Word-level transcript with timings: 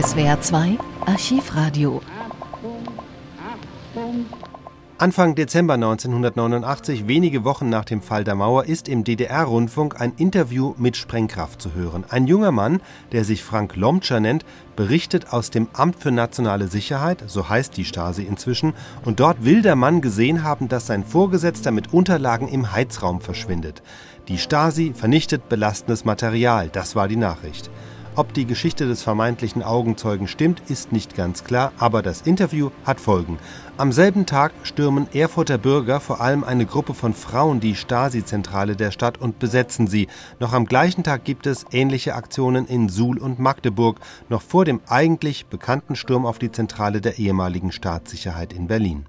SWR 0.00 0.40
2 0.40 0.78
Archivradio. 1.06 2.00
Anfang 4.96 5.34
Dezember 5.34 5.74
1989, 5.74 7.08
wenige 7.08 7.42
Wochen 7.42 7.68
nach 7.68 7.84
dem 7.84 8.00
Fall 8.00 8.22
der 8.22 8.36
Mauer, 8.36 8.66
ist 8.66 8.88
im 8.88 9.02
DDR-Rundfunk 9.02 10.00
ein 10.00 10.12
Interview 10.16 10.74
mit 10.78 10.96
Sprengkraft 10.96 11.60
zu 11.60 11.74
hören. 11.74 12.04
Ein 12.10 12.28
junger 12.28 12.52
Mann, 12.52 12.80
der 13.10 13.24
sich 13.24 13.42
Frank 13.42 13.74
Lomtscher 13.74 14.20
nennt, 14.20 14.44
berichtet 14.76 15.32
aus 15.32 15.50
dem 15.50 15.66
Amt 15.72 15.96
für 16.00 16.12
nationale 16.12 16.68
Sicherheit, 16.68 17.24
so 17.26 17.48
heißt 17.48 17.76
die 17.76 17.84
Stasi 17.84 18.22
inzwischen, 18.22 18.74
und 19.04 19.18
dort 19.18 19.44
will 19.44 19.62
der 19.62 19.74
Mann 19.74 20.00
gesehen 20.00 20.44
haben, 20.44 20.68
dass 20.68 20.86
sein 20.86 21.02
Vorgesetzter 21.02 21.72
mit 21.72 21.92
Unterlagen 21.92 22.46
im 22.46 22.70
Heizraum 22.70 23.20
verschwindet. 23.20 23.82
Die 24.28 24.38
Stasi 24.38 24.92
vernichtet 24.94 25.48
belastendes 25.48 26.04
Material, 26.04 26.68
das 26.68 26.94
war 26.94 27.08
die 27.08 27.16
Nachricht. 27.16 27.68
Ob 28.18 28.34
die 28.34 28.46
Geschichte 28.46 28.88
des 28.88 29.04
vermeintlichen 29.04 29.62
Augenzeugen 29.62 30.26
stimmt, 30.26 30.60
ist 30.68 30.90
nicht 30.90 31.14
ganz 31.14 31.44
klar, 31.44 31.70
aber 31.78 32.02
das 32.02 32.22
Interview 32.22 32.70
hat 32.82 32.98
Folgen. 32.98 33.38
Am 33.76 33.92
selben 33.92 34.26
Tag 34.26 34.50
stürmen 34.64 35.06
Erfurter 35.14 35.56
Bürger, 35.56 36.00
vor 36.00 36.20
allem 36.20 36.42
eine 36.42 36.66
Gruppe 36.66 36.94
von 36.94 37.14
Frauen, 37.14 37.60
die 37.60 37.76
Stasi-Zentrale 37.76 38.74
der 38.74 38.90
Stadt 38.90 39.18
und 39.18 39.38
besetzen 39.38 39.86
sie. 39.86 40.08
Noch 40.40 40.52
am 40.52 40.66
gleichen 40.66 41.04
Tag 41.04 41.22
gibt 41.22 41.46
es 41.46 41.64
ähnliche 41.70 42.16
Aktionen 42.16 42.66
in 42.66 42.88
Suhl 42.88 43.18
und 43.18 43.38
Magdeburg, 43.38 44.00
noch 44.28 44.42
vor 44.42 44.64
dem 44.64 44.80
eigentlich 44.88 45.46
bekannten 45.46 45.94
Sturm 45.94 46.26
auf 46.26 46.40
die 46.40 46.50
Zentrale 46.50 47.00
der 47.00 47.20
ehemaligen 47.20 47.70
Staatssicherheit 47.70 48.52
in 48.52 48.66
Berlin. 48.66 49.06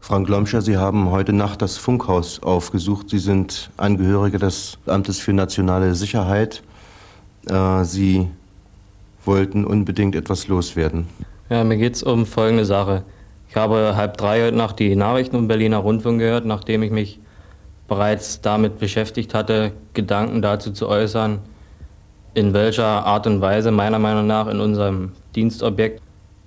Frank 0.00 0.28
Lomscher, 0.28 0.62
Sie 0.62 0.76
haben 0.76 1.10
heute 1.10 1.32
Nacht 1.32 1.60
das 1.60 1.76
Funkhaus 1.76 2.40
aufgesucht. 2.40 3.10
Sie 3.10 3.18
sind 3.18 3.72
Angehörige 3.76 4.38
des 4.38 4.78
Amtes 4.86 5.18
für 5.18 5.32
nationale 5.32 5.96
Sicherheit. 5.96 6.62
Äh, 7.46 7.84
Sie 7.84 8.28
wollten 9.28 9.64
unbedingt 9.64 10.16
etwas 10.16 10.48
loswerden. 10.48 11.06
Ja, 11.50 11.62
mir 11.62 11.76
geht 11.76 11.94
es 11.94 12.02
um 12.02 12.26
folgende 12.26 12.64
Sache. 12.64 13.04
Ich 13.48 13.56
habe 13.56 13.94
halb 13.94 14.16
drei 14.16 14.42
heute 14.42 14.56
Nacht 14.56 14.78
die 14.78 14.96
Nachrichten 14.96 15.36
im 15.36 15.48
Berliner 15.48 15.78
Rundfunk 15.78 16.18
gehört, 16.18 16.46
nachdem 16.46 16.82
ich 16.82 16.90
mich 16.90 17.20
bereits 17.86 18.40
damit 18.40 18.78
beschäftigt 18.78 19.34
hatte, 19.34 19.72
Gedanken 19.94 20.42
dazu 20.42 20.72
zu 20.72 20.88
äußern, 20.88 21.38
in 22.34 22.52
welcher 22.54 23.06
Art 23.06 23.26
und 23.26 23.40
Weise 23.40 23.70
meiner 23.70 23.98
Meinung 23.98 24.26
nach 24.26 24.48
in 24.48 24.60
unserem 24.60 25.12
Dienstobjekt 25.36 26.00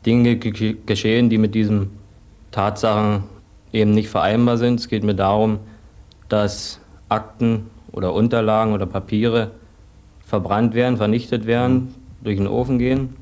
Dinge 0.06 0.38
geschehen, 0.38 1.30
die 1.30 1.38
mit 1.38 1.54
diesen 1.54 1.92
Tatsachen 2.52 3.24
eben 3.72 3.92
nicht 3.92 4.10
vereinbar 4.10 4.58
sind. 4.58 4.80
Es 4.80 4.88
geht 4.88 5.04
mir 5.04 5.16
darum, 5.16 5.60
dass 6.30 6.80
Akten 7.10 7.68
oder 7.92 8.14
Unterlagen 8.14 8.74
oder 8.74 8.86
Papiere 8.88 9.52
verbrannt 10.26 10.74
werden, 10.74 10.98
vernichtet 10.98 11.46
werden, 11.46 11.94
durch 12.24 12.38
den 12.38 12.48
Ofen 12.48 12.80
gehen. 12.80 13.16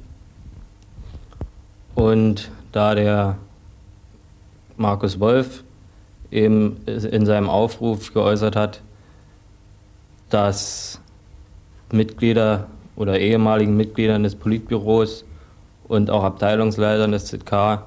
Und 1.96 2.52
da 2.72 2.96
der 2.96 3.38
Markus 4.78 5.20
Wolf 5.20 5.64
eben 6.32 6.78
in 6.86 7.26
seinem 7.26 7.50
Aufruf 7.50 8.14
geäußert 8.14 8.56
hat, 8.56 8.82
dass 10.30 11.00
Mitglieder 11.92 12.68
oder 12.96 13.20
ehemaligen 13.20 13.76
Mitgliedern 13.76 14.24
des 14.24 14.36
Politbüros 14.36 15.26
und 15.88 16.10
auch 16.10 16.24
Abteilungsleitern 16.24 17.12
des 17.12 17.26
ZK 17.26 17.84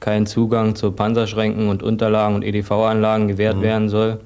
kein 0.00 0.26
Zugang 0.26 0.74
zu 0.74 0.90
Panzerschränken 0.90 1.68
und 1.68 1.82
Unterlagen 1.82 2.34
und 2.34 2.42
EDV-Anlagen 2.44 3.28
gewährt 3.28 3.58
mhm. 3.58 3.62
werden 3.62 3.88
soll, 3.88 4.20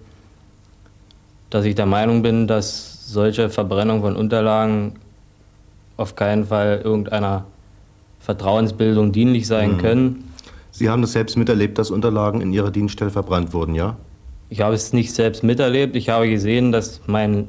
dass 1.50 1.64
ich 1.64 1.74
der 1.74 1.86
Meinung 1.86 2.22
bin, 2.22 2.46
dass 2.46 3.06
solche 3.12 3.50
Verbrennung 3.50 4.00
von 4.00 4.16
Unterlagen 4.16 4.94
auf 5.96 6.14
keinen 6.14 6.46
Fall 6.46 6.80
irgendeiner 6.82 7.46
Vertrauensbildung 8.20 9.12
dienlich 9.12 9.46
sein 9.46 9.72
mhm. 9.72 9.78
können. 9.78 10.32
Sie 10.72 10.90
haben 10.90 11.00
das 11.00 11.12
selbst 11.12 11.36
miterlebt, 11.36 11.78
dass 11.78 11.90
Unterlagen 11.90 12.40
in 12.40 12.52
Ihrer 12.52 12.70
Dienststelle 12.70 13.10
verbrannt 13.10 13.54
wurden, 13.54 13.74
ja? 13.74 13.96
Ich 14.48 14.60
habe 14.60 14.74
es 14.74 14.92
nicht 14.92 15.12
selbst 15.12 15.42
miterlebt. 15.42 15.96
Ich 15.96 16.08
habe 16.08 16.28
gesehen, 16.28 16.70
dass 16.70 17.00
mein 17.06 17.48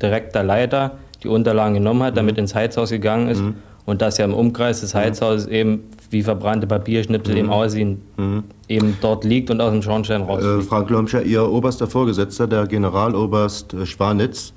direkter 0.00 0.42
Leiter 0.42 0.92
die 1.22 1.28
Unterlagen 1.28 1.74
genommen 1.74 2.02
hat, 2.02 2.16
damit 2.16 2.36
mhm. 2.36 2.40
ins 2.40 2.54
Heizhaus 2.54 2.90
gegangen 2.90 3.28
ist 3.28 3.40
mhm. 3.40 3.54
und 3.86 4.02
dass 4.02 4.18
ja 4.18 4.24
im 4.24 4.34
Umkreis 4.34 4.80
des 4.80 4.94
mhm. 4.94 4.98
Heizhauses 4.98 5.46
eben 5.46 5.84
wie 6.10 6.22
verbrannte 6.22 6.66
Papierschnipsel 6.66 7.36
eben 7.36 7.46
mhm. 7.48 7.52
aussehen, 7.52 8.02
mhm. 8.16 8.44
eben 8.68 8.96
dort 9.00 9.24
liegt 9.24 9.50
und 9.50 9.60
aus 9.60 9.72
dem 9.72 9.82
Schornstein 9.82 10.22
raus. 10.22 10.42
Äh, 10.42 10.62
Frank 10.62 10.90
Lomscher, 10.90 11.22
Ihr 11.22 11.48
oberster 11.48 11.86
Vorgesetzter, 11.86 12.46
der 12.46 12.66
Generaloberst 12.66 13.74
äh, 13.74 13.86
Schwanitz, 13.86 14.52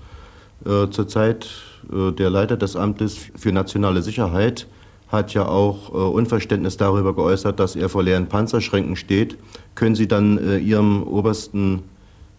äh, 0.65 0.89
zurzeit 0.89 1.47
der 1.89 2.29
Leiter 2.29 2.57
des 2.57 2.75
Amtes 2.75 3.17
für 3.35 3.51
nationale 3.51 4.01
Sicherheit 4.01 4.67
hat 5.09 5.33
ja 5.33 5.45
auch 5.45 5.89
äh, 5.89 5.97
Unverständnis 5.97 6.77
darüber 6.77 7.15
geäußert, 7.15 7.59
dass 7.59 7.75
er 7.75 7.89
vor 7.89 8.03
leeren 8.03 8.27
Panzerschränken 8.27 8.95
steht. 8.95 9.37
Können 9.75 9.95
Sie 9.95 10.07
dann 10.07 10.37
äh, 10.37 10.57
Ihrem 10.57 11.03
obersten 11.03 11.83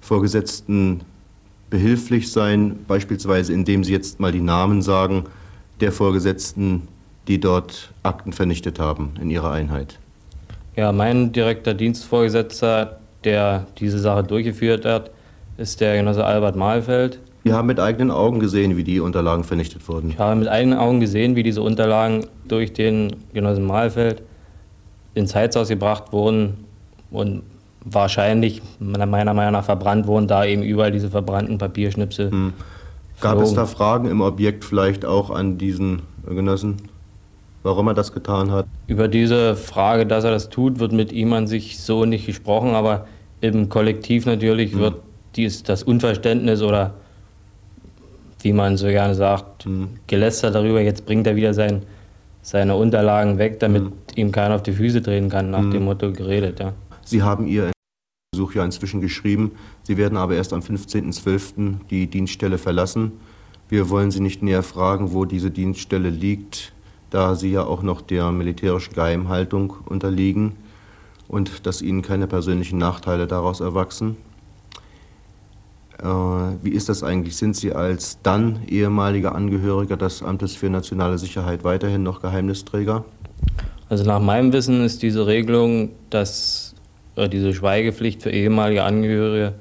Vorgesetzten 0.01 1.01
behilflich 1.71 2.31
sein, 2.31 2.79
beispielsweise 2.87 3.53
indem 3.53 3.85
Sie 3.85 3.93
jetzt 3.93 4.21
mal 4.21 4.33
die 4.33 4.41
Namen 4.41 4.83
sagen 4.83 5.25
der 5.81 5.93
Vorgesetzten, 5.93 6.89
die 7.27 7.41
dort 7.41 7.91
Akten 8.03 8.33
vernichtet 8.33 8.79
haben 8.79 9.13
in 9.21 9.31
Ihrer 9.31 9.51
Einheit? 9.51 9.99
Ja, 10.77 10.93
mein 10.93 11.33
direkter 11.33 11.75
Dienstvorgesetzter, 11.75 12.99
der 13.25 13.67
diese 13.79 13.99
Sache 13.99 14.25
durchgeführt 14.25 14.85
hat, 14.85 15.11
ist 15.57 15.81
der 15.81 15.97
Genosse 15.97 16.25
Albert 16.25 16.57
Mahlfeld. 16.57 17.19
Sie 17.45 17.53
haben 17.53 17.67
mit 17.67 17.81
eigenen 17.81 18.11
Augen 18.11 18.41
gesehen, 18.41 18.77
wie 18.77 18.85
die 18.85 19.01
Unterlagen 19.01 19.45
vernichtet 19.45 19.89
wurden. 19.89 20.11
Ich 20.11 20.19
habe 20.19 20.37
mit 20.37 20.49
eigenen 20.49 20.79
Augen 20.79 21.01
gesehen, 21.01 21.37
wie 21.37 21.43
diese 21.43 21.63
Unterlagen 21.63 22.27
durch 22.47 22.73
den 22.73 23.17
Genossen 23.33 23.65
Mahlfeld 23.65 24.23
ins 25.15 25.35
Heizhaus 25.35 25.69
gebracht 25.69 26.13
wurden 26.13 26.65
und 27.11 27.43
wahrscheinlich 27.85 28.63
meiner 28.81 29.07
Meinung 29.07 29.53
nach 29.53 29.65
verbrannt 29.65 30.07
wurden, 30.07 30.27
da 30.27 30.45
eben 30.45 30.63
überall 30.63 30.93
diese 30.93 31.11
verbrannten 31.11 31.59
Papierschnipsel. 31.59 32.31
Hm. 32.31 32.53
Gab 33.21 33.33
flogen. 33.33 33.47
es 33.47 33.55
da 33.55 33.67
Fragen 33.67 34.09
im 34.09 34.21
Objekt 34.21 34.65
vielleicht 34.65 35.05
auch 35.05 35.31
an 35.31 35.59
diesen 35.59 36.03
Genossen, 36.27 36.77
warum 37.63 37.89
er 37.89 37.95
das 37.95 38.13
getan 38.13 38.53
hat? 38.53 38.67
Über 38.87 39.09
diese 39.09 39.57
Frage, 39.57 40.07
dass 40.07 40.25
er 40.25 40.31
das 40.31 40.51
tut, 40.51 40.79
wird 40.79 40.93
mit 40.93 41.13
ihm 41.13 41.33
an 41.33 41.47
sich 41.47 41.81
so 41.81 42.05
nicht 42.05 42.27
gesprochen, 42.27 42.75
aber 42.75 43.07
im 43.41 43.69
Kollektiv 43.69 44.27
natürlich 44.27 44.73
hm. 44.73 44.79
wird 44.81 44.95
dies, 45.37 45.63
das 45.63 45.83
Unverständnis 45.83 46.63
oder 46.63 46.95
wie 48.41 48.53
man 48.53 48.77
so 48.77 48.87
gerne 48.87 49.15
sagt, 49.15 49.67
mhm. 49.67 49.89
gelästert 50.07 50.55
darüber, 50.55 50.81
jetzt 50.81 51.07
bringt 51.07 51.27
er 51.27 51.37
wieder 51.37 51.55
sein, 51.55 51.83
seine 52.43 52.77
Unterlagen 52.77 53.39
weg, 53.39 53.61
damit 53.61 53.85
mhm. 53.85 53.93
ihm 54.15 54.33
keiner 54.33 54.55
auf 54.55 54.63
die 54.63 54.73
Füße 54.73 55.03
treten 55.03 55.29
kann, 55.29 55.51
nach 55.51 55.63
mhm. 55.63 55.71
dem 55.73 55.85
Motto 55.85 56.13
geredet. 56.13 56.61
Ja. 56.61 56.73
Sie 57.05 57.23
haben 57.23 57.47
Ihr 57.47 57.73
Besuch 58.33 58.55
ja 58.55 58.65
inzwischen 58.65 59.01
geschrieben. 59.01 59.53
Sie 59.83 59.97
werden 59.97 60.17
aber 60.17 60.35
erst 60.35 60.53
am 60.53 60.61
15.12. 60.61 61.87
die 61.91 62.07
Dienststelle 62.07 62.59
verlassen. 62.59 63.13
Wir 63.69 63.91
wollen 63.91 64.11
Sie 64.11 64.21
nicht 64.21 64.43
näher 64.43 64.63
fragen, 64.63 65.13
wo 65.13 65.25
diese 65.25 65.51
Dienststelle 65.51 66.11
liegt, 66.11 66.73
da 67.11 67.35
Sie 67.35 67.51
ja 67.51 67.65
auch 67.65 67.83
noch 67.83 68.01
der 68.01 68.31
militärischen 68.31 68.95
Geheimhaltung 68.95 69.75
unterliegen 69.87 70.53
und 71.27 71.67
dass 71.67 71.83
Ihnen 71.83 72.03
keine 72.03 72.27
persönlichen 72.27 72.79
Nachteile 72.79 73.27
daraus 73.27 73.61
erwachsen. 73.61 74.17
Äh, 76.03 76.07
wie 76.63 76.71
ist 76.71 76.89
das 76.89 77.03
eigentlich? 77.03 77.37
Sind 77.37 77.57
Sie 77.57 77.73
als 77.73 78.19
dann 78.23 78.61
ehemaliger 78.69 79.35
Angehöriger 79.35 79.97
des 79.97 80.23
Amtes 80.23 80.55
für 80.55 80.71
nationale 80.71 81.19
Sicherheit 81.19 81.65
weiterhin 81.65 82.03
noch 82.03 82.23
Geheimnisträger? 82.23 83.05
Also 83.89 84.05
nach 84.05 84.21
meinem 84.21 84.53
Wissen 84.53 84.85
ist 84.85 85.03
diese 85.03 85.27
Regelung, 85.27 85.91
dass 86.11 86.75
äh, 87.17 87.29
diese 87.29 87.53
Schweigepflicht 87.53 88.23
für 88.23 88.31
ehemalige 88.31 88.85
Angehörige 88.85 89.55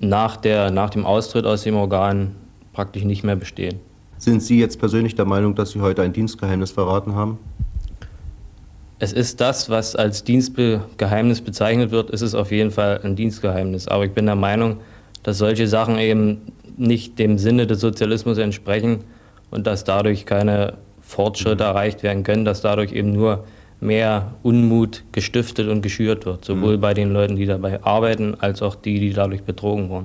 nach, 0.00 0.36
der, 0.36 0.70
nach 0.70 0.90
dem 0.90 1.06
Austritt 1.06 1.46
aus 1.46 1.62
dem 1.62 1.76
Organ 1.76 2.32
praktisch 2.72 3.04
nicht 3.04 3.22
mehr 3.22 3.36
bestehen. 3.36 3.78
Sind 4.18 4.42
Sie 4.42 4.58
jetzt 4.58 4.78
persönlich 4.78 5.14
der 5.14 5.24
Meinung, 5.24 5.54
dass 5.54 5.70
Sie 5.70 5.80
heute 5.80 6.02
ein 6.02 6.12
Dienstgeheimnis 6.12 6.70
verraten 6.70 7.14
haben? 7.14 7.38
Es 8.98 9.12
ist 9.12 9.40
das, 9.40 9.68
was 9.68 9.96
als 9.96 10.22
Dienstgeheimnis 10.24 11.40
bezeichnet 11.40 11.90
wird, 11.90 12.10
ist 12.10 12.22
es 12.22 12.34
auf 12.34 12.52
jeden 12.52 12.70
Fall 12.70 13.00
ein 13.02 13.16
Dienstgeheimnis. 13.16 13.88
Aber 13.88 14.04
ich 14.04 14.12
bin 14.12 14.26
der 14.26 14.36
Meinung, 14.36 14.78
dass 15.22 15.38
solche 15.38 15.66
Sachen 15.68 15.98
eben 15.98 16.42
nicht 16.76 17.18
dem 17.18 17.38
Sinne 17.38 17.66
des 17.66 17.80
Sozialismus 17.80 18.38
entsprechen 18.38 19.00
und 19.50 19.66
dass 19.66 19.84
dadurch 19.84 20.26
keine 20.26 20.74
Fortschritte 21.00 21.64
erreicht 21.64 22.02
werden 22.02 22.22
können, 22.22 22.44
dass 22.44 22.62
dadurch 22.62 22.92
eben 22.92 23.12
nur 23.12 23.44
mehr 23.80 24.34
Unmut 24.42 25.04
gestiftet 25.12 25.68
und 25.68 25.82
geschürt 25.82 26.24
wird, 26.24 26.44
sowohl 26.44 26.76
mhm. 26.76 26.80
bei 26.80 26.94
den 26.94 27.12
Leuten, 27.12 27.36
die 27.36 27.46
dabei 27.46 27.82
arbeiten, 27.82 28.36
als 28.38 28.62
auch 28.62 28.76
die, 28.76 29.00
die 29.00 29.12
dadurch 29.12 29.42
betrogen 29.42 29.88
wurden. 29.88 30.04